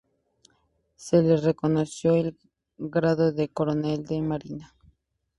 Se 0.95 1.21
le 1.21 1.37
reconoció 1.37 2.15
el 2.15 2.35
grado 2.79 3.31
de 3.31 3.49
coronel 3.49 4.03
de 4.03 4.19
marina. 4.23 4.73